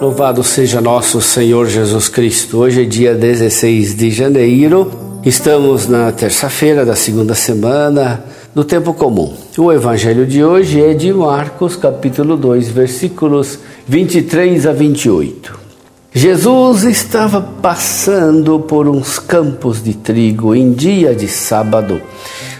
[0.00, 2.58] Louvado seja nosso Senhor Jesus Cristo.
[2.58, 4.90] Hoje é dia 16 de janeiro,
[5.24, 9.34] estamos na terça-feira da segunda semana do tempo comum.
[9.58, 15.58] O evangelho de hoje é de Marcos, capítulo 2, versículos 23 a 28.
[16.12, 22.00] Jesus estava passando por uns campos de trigo em dia de sábado.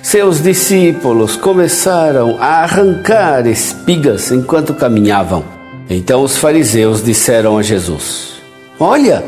[0.03, 5.60] Seus discípulos começaram a arrancar espigas enquanto caminhavam.
[5.91, 8.35] Então os fariseus disseram a Jesus:
[8.79, 9.25] Olha,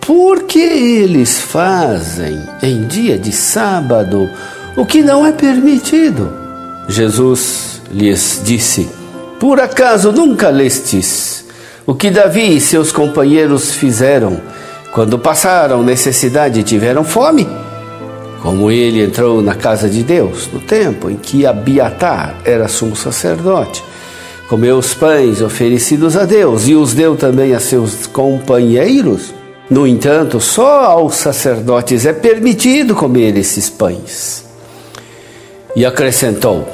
[0.00, 4.28] por que eles fazem em dia de sábado
[4.76, 6.32] o que não é permitido?
[6.88, 8.90] Jesus lhes disse:
[9.38, 11.44] Por acaso nunca lestes
[11.86, 14.40] o que Davi e seus companheiros fizeram
[14.92, 17.48] quando passaram necessidade e tiveram fome?
[18.42, 23.82] Como ele entrou na casa de Deus no tempo em que Abiatar era sumo sacerdote
[24.48, 29.32] comeu os pães oferecidos a Deus e os deu também a seus companheiros.
[29.70, 34.44] No entanto, só aos sacerdotes é permitido comer esses pães.
[35.74, 36.68] E acrescentou: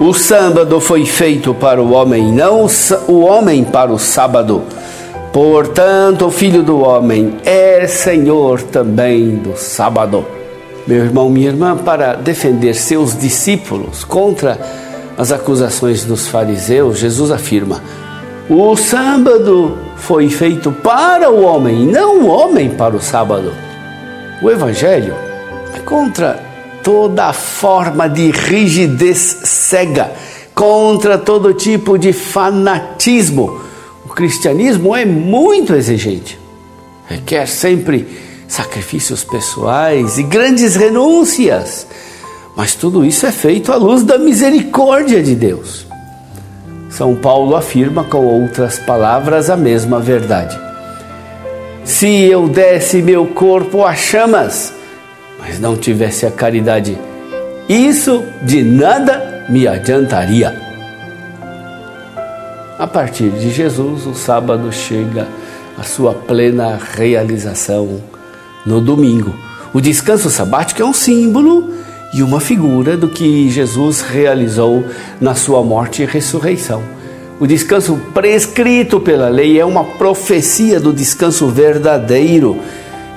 [0.00, 2.66] O sábado foi feito para o homem, não
[3.06, 4.62] o homem para o sábado.
[5.32, 10.24] Portanto, o filho do homem é senhor também do sábado.
[10.86, 14.58] Meu irmão, minha irmã, para defender seus discípulos contra
[15.16, 17.82] as acusações dos fariseus, Jesus afirma:
[18.48, 23.52] o sábado foi feito para o homem, não o homem para o sábado.
[24.40, 25.14] O Evangelho
[25.74, 26.40] é contra
[26.84, 30.12] toda forma de rigidez cega,
[30.54, 33.60] contra todo tipo de fanatismo.
[34.04, 36.38] O cristianismo é muito exigente,
[37.08, 38.06] requer sempre
[38.46, 41.86] sacrifícios pessoais e grandes renúncias
[42.56, 45.86] mas tudo isso é feito à luz da misericórdia de Deus.
[46.88, 50.58] São Paulo afirma com outras palavras a mesma verdade.
[51.84, 54.72] Se eu desse meu corpo a chamas,
[55.38, 56.98] mas não tivesse a caridade,
[57.68, 60.56] isso de nada me adiantaria.
[62.78, 65.28] A partir de Jesus, o sábado chega
[65.78, 68.00] à sua plena realização
[68.64, 69.34] no domingo.
[69.74, 71.75] O descanso sabático é um símbolo
[72.12, 74.84] e uma figura do que Jesus realizou
[75.20, 76.82] na sua morte e ressurreição.
[77.38, 82.58] O descanso prescrito pela lei é uma profecia do descanso verdadeiro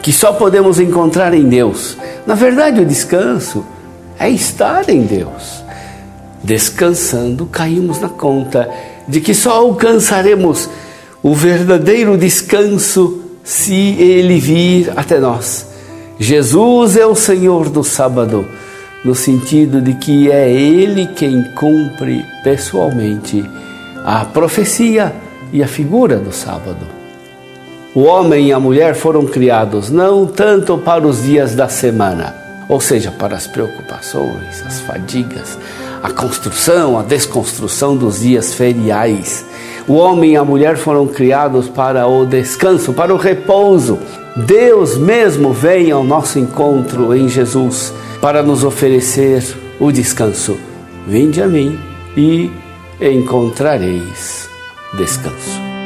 [0.01, 1.97] que só podemos encontrar em Deus.
[2.25, 3.66] Na verdade, o descanso
[4.19, 5.63] é estar em Deus.
[6.44, 8.69] Descansando, caímos na conta
[9.07, 10.69] de que só alcançaremos
[11.23, 15.67] o verdadeiro descanso se Ele vir até nós.
[16.19, 18.45] Jesus é o Senhor do sábado
[19.03, 23.43] no sentido de que é Ele quem cumpre pessoalmente
[24.03, 25.13] a profecia
[25.51, 26.99] e a figura do sábado.
[27.95, 32.35] O homem e a mulher foram criados não tanto para os dias da semana,
[32.67, 35.57] ou seja, para as preocupações, as fadigas,
[36.03, 39.45] a construção, a desconstrução dos dias feriais.
[39.87, 43.97] O homem e a mulher foram criados para o descanso, para o repouso.
[44.35, 47.91] Deus mesmo vem ao nosso encontro em Jesus
[48.22, 49.44] para nos oferecer
[49.80, 50.57] o descanso.
[51.07, 51.80] Vinde a mim
[52.16, 52.52] e
[53.02, 54.50] encontrareis
[54.97, 55.78] descanso.